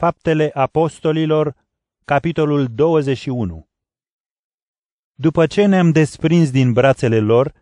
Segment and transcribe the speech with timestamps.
[0.00, 1.54] Faptele Apostolilor,
[2.04, 3.68] capitolul 21
[5.14, 7.52] După ce ne-am desprins din brațele lor,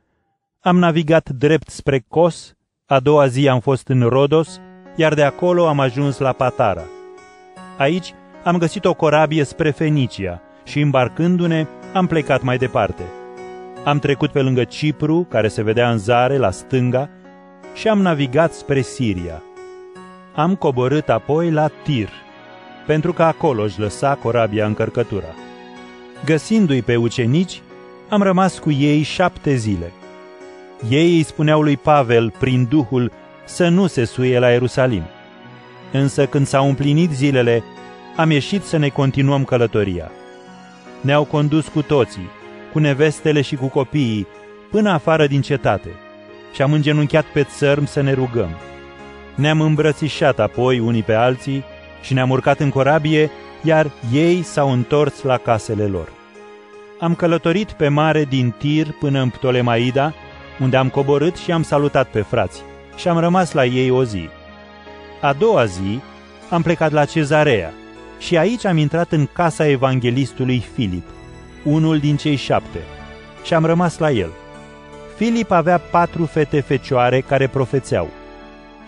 [0.60, 2.54] am navigat drept spre Cos,
[2.86, 4.60] a doua zi am fost în Rodos,
[4.96, 6.84] iar de acolo am ajuns la Patara.
[7.78, 8.14] Aici
[8.44, 13.02] am găsit o corabie spre Fenicia și, îmbarcându-ne, am plecat mai departe.
[13.84, 17.10] Am trecut pe lângă Cipru, care se vedea în zare, la stânga,
[17.74, 19.42] și am navigat spre Siria.
[20.34, 22.08] Am coborât apoi la Tir,
[22.88, 25.34] pentru că acolo își lăsa corabia încărcătura.
[26.24, 27.62] Găsindu-i pe ucenici,
[28.08, 29.92] am rămas cu ei șapte zile.
[30.88, 33.12] Ei îi spuneau lui Pavel, prin Duhul,
[33.44, 35.02] să nu se suie la Ierusalim.
[35.92, 37.62] Însă când s-au împlinit zilele,
[38.16, 40.10] am ieșit să ne continuăm călătoria.
[41.00, 42.28] Ne-au condus cu toții,
[42.72, 44.26] cu nevestele și cu copiii,
[44.70, 45.90] până afară din cetate
[46.54, 48.50] și am îngenunchiat pe țărm să ne rugăm.
[49.34, 51.64] Ne-am îmbrățișat apoi unii pe alții
[52.00, 53.30] și ne-am urcat în corabie,
[53.62, 56.12] iar ei s-au întors la casele lor.
[57.00, 60.14] Am călătorit pe mare din Tir până în Ptolemaida,
[60.60, 62.62] unde am coborât și am salutat pe frați
[62.96, 64.28] și am rămas la ei o zi.
[65.20, 66.00] A doua zi
[66.50, 67.72] am plecat la Cezarea
[68.18, 71.06] și aici am intrat în casa evanghelistului Filip,
[71.64, 72.78] unul din cei șapte,
[73.44, 74.30] și am rămas la el.
[75.16, 78.08] Filip avea patru fete fecioare care profețeau.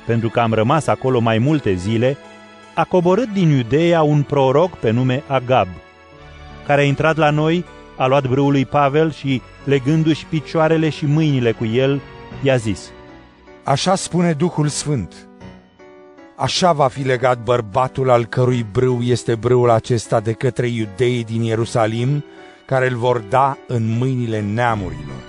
[0.07, 2.17] Pentru că am rămas acolo mai multe zile,
[2.81, 5.69] a coborât din Iudeea un proroc pe nume Agab,
[6.67, 7.65] care a intrat la noi,
[7.97, 12.01] a luat brâul lui Pavel și, legându-și picioarele și mâinile cu el,
[12.43, 12.91] i-a zis,
[13.65, 15.15] Așa spune Duhul Sfânt.
[16.37, 21.43] Așa va fi legat bărbatul al cărui brâu este brâul acesta de către iudeii din
[21.43, 22.25] Ierusalim,
[22.67, 25.23] care îl vor da în mâinile neamurilor.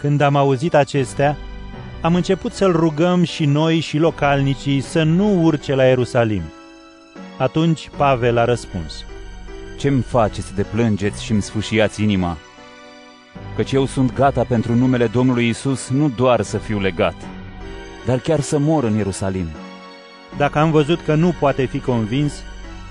[0.00, 1.36] Când am auzit acestea,
[2.00, 6.42] am început să-l rugăm și noi și localnicii să nu urce la Ierusalim.
[7.38, 9.04] Atunci Pavel a răspuns.
[9.78, 12.36] Ce-mi faceți de plângeți și îmi sfâșiați inima?
[13.56, 17.14] Căci eu sunt gata pentru numele Domnului Isus nu doar să fiu legat,
[18.06, 19.46] dar chiar să mor în Ierusalim.
[20.36, 22.42] Dacă am văzut că nu poate fi convins,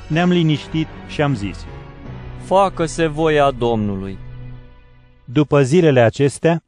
[0.08, 1.66] ne-am liniștit și am zis.
[2.44, 4.18] Facă-se voia Domnului.
[5.25, 6.64] După zilele acestea,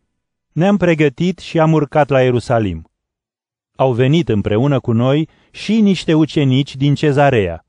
[0.51, 2.89] ne-am pregătit și am urcat la Ierusalim.
[3.75, 7.64] Au venit împreună cu noi și niște ucenici din Cezarea,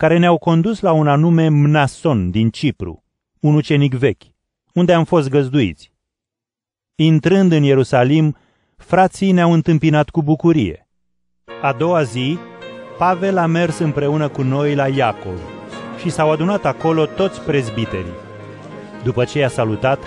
[0.00, 3.04] care ne-au condus la un anume Mnason din Cipru,
[3.40, 4.22] un ucenic vechi,
[4.74, 5.92] unde am fost găzduiți.
[6.94, 8.36] Intrând în Ierusalim,
[8.76, 10.88] frații ne-au întâmpinat cu bucurie.
[11.62, 12.38] A doua zi,
[12.98, 15.40] Pavel a mers împreună cu noi la Iacov
[15.98, 18.18] și s-au adunat acolo toți prezbiterii.
[19.04, 19.98] După ce i-a salutat,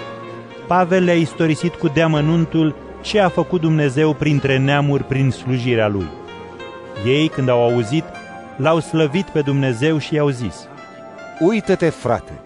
[0.68, 6.08] Pavel le-a istorisit cu deamănuntul ce a făcut Dumnezeu printre neamuri prin slujirea lui.
[7.06, 8.04] Ei, când au auzit,
[8.64, 10.68] l-au slăvit pe Dumnezeu și i-au zis,
[11.40, 12.42] Uită-te, frate,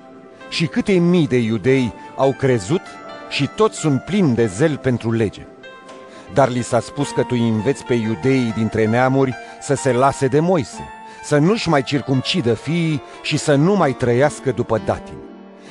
[0.50, 2.82] și câte mii de iudei au crezut
[3.30, 5.48] și toți sunt plini de zel pentru lege.
[6.34, 10.28] Dar li s-a spus că tu îi înveți pe iudeii dintre neamuri să se lase
[10.28, 10.88] de Moise,
[11.24, 15.18] să nu-și mai circumcidă fiii și să nu mai trăiască după datin.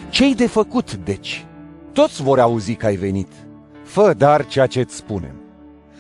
[0.09, 1.47] Ce-i de făcut, deci?
[1.93, 3.33] Toți vor auzi că ai venit.
[3.85, 5.35] Fă dar ceea ce-ți spunem.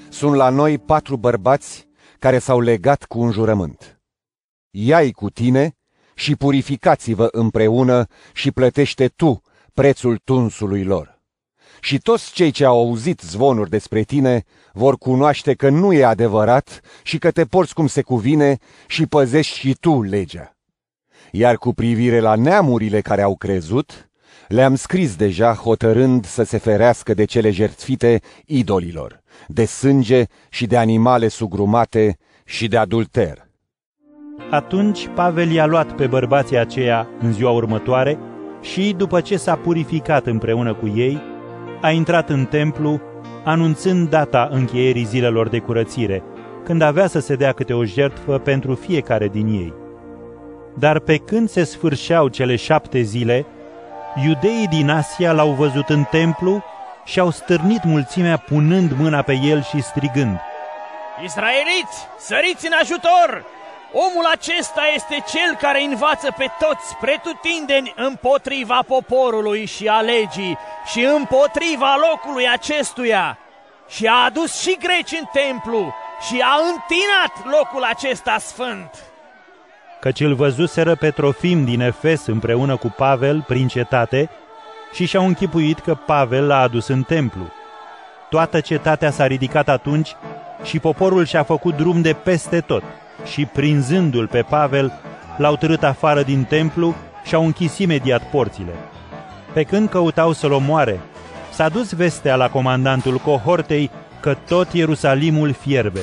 [0.08, 1.86] Sunt la noi patru bărbați
[2.18, 3.95] care s-au legat cu un jurământ.
[4.78, 5.76] Ia-i cu tine
[6.14, 9.42] și purificați-vă împreună și plătește tu
[9.74, 11.20] prețul tunsului lor.
[11.80, 16.80] Și toți cei ce au auzit zvonuri despre tine vor cunoaște că nu e adevărat
[17.02, 20.56] și că te porți cum se cuvine și păzești și tu legea.
[21.30, 24.10] Iar cu privire la neamurile care au crezut,
[24.48, 30.76] le-am scris deja hotărând să se ferească de cele jertfite idolilor, de sânge și de
[30.76, 33.45] animale sugrumate și de adulter.
[34.50, 38.18] Atunci Pavel i-a luat pe bărbații aceia în ziua următoare
[38.60, 41.22] și, după ce s-a purificat împreună cu ei,
[41.80, 43.00] a intrat în templu,
[43.44, 46.22] anunțând data încheierii zilelor de curățire,
[46.64, 49.74] când avea să se dea câte o jertfă pentru fiecare din ei.
[50.78, 53.46] Dar pe când se sfârșeau cele șapte zile,
[54.24, 56.64] iudeii din Asia l-au văzut în templu
[57.04, 60.40] și au stârnit mulțimea punând mâna pe el și strigând.
[61.24, 63.44] Israeliți, săriți în ajutor!
[64.04, 70.58] Omul acesta este cel care învață pe toți pretutindeni împotriva poporului și a legii
[70.90, 73.38] și împotriva locului acestuia.
[73.88, 75.94] Și a adus și greci în templu
[76.26, 78.90] și a întinat locul acesta sfânt
[80.00, 84.30] căci îl văzuseră pe Trofim din Efes împreună cu Pavel prin cetate
[84.92, 87.52] și și-au închipuit că Pavel l-a adus în templu.
[88.30, 90.16] Toată cetatea s-a ridicat atunci
[90.62, 92.82] și poporul și-a făcut drum de peste tot
[93.24, 94.92] și, prinzându-l pe Pavel,
[95.36, 98.72] l-au târât afară din templu și au închis imediat porțile.
[99.52, 101.00] Pe când căutau să-l omoare,
[101.52, 103.90] s-a dus vestea la comandantul cohortei
[104.20, 106.00] că tot Ierusalimul fierbe.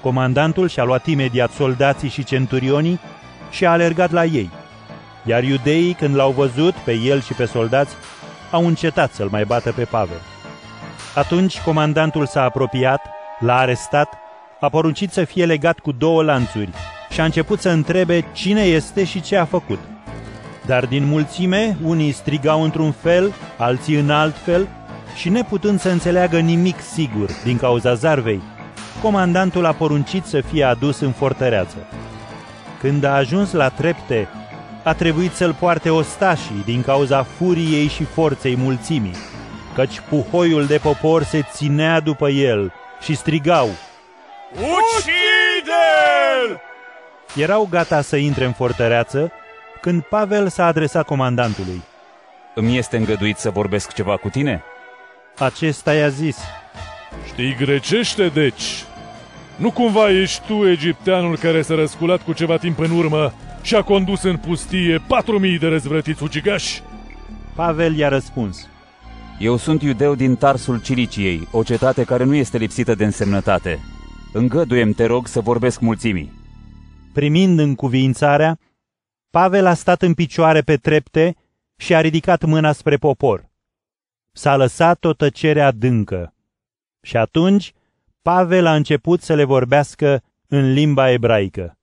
[0.00, 3.00] Comandantul și-a luat imediat soldații și centurionii
[3.50, 4.50] și a alergat la ei.
[5.22, 7.94] Iar iudeii, când l-au văzut pe el și pe soldați,
[8.50, 10.20] au încetat să-l mai bată pe Pavel.
[11.14, 13.06] Atunci comandantul s-a apropiat,
[13.38, 14.18] l-a arestat,
[14.64, 16.68] a poruncit să fie legat cu două lanțuri
[17.10, 19.78] și a început să întrebe cine este și ce a făcut.
[20.66, 24.68] Dar din mulțime, unii strigau într-un fel, alții în alt fel,
[25.16, 28.42] și neputând să înțeleagă nimic sigur din cauza zarvei,
[29.02, 31.76] comandantul a poruncit să fie adus în fortăreață.
[32.80, 34.28] Când a ajuns la trepte,
[34.82, 39.16] a trebuit să-l poarte ostașii din cauza furiei și forței mulțimii,
[39.74, 42.72] căci puhoiul de popor se ținea după el
[43.02, 43.68] și strigau,
[44.52, 45.40] Ucide-l!
[47.36, 49.32] Erau gata să intre în fortăreață
[49.80, 51.82] când Pavel s-a adresat comandantului.
[52.54, 54.62] Îmi este îngăduit să vorbesc ceva cu tine?
[55.38, 56.38] Acesta i-a zis,
[57.26, 58.84] Știi grecește, deci?
[59.56, 63.32] Nu cumva ești tu egipteanul care s-a răsculat cu ceva timp în urmă
[63.62, 66.82] și a condus în pustie patru mii de răzvrătiți ucigași?
[67.54, 68.68] Pavel i-a răspuns,
[69.38, 73.78] Eu sunt iudeu din Tarsul Ciliciei, o cetate care nu este lipsită de însemnătate.
[74.36, 76.32] Îngăduiem, te rog, să vorbesc mulțimii.
[77.12, 78.58] Primind încuviințarea,
[79.30, 81.36] Pavel a stat în picioare pe trepte
[81.76, 83.50] și a ridicat mâna spre popor.
[84.32, 86.34] S-a lăsat o tăcere adâncă.
[87.00, 87.72] Și atunci
[88.22, 91.78] Pavel a început să le vorbească în limba ebraică.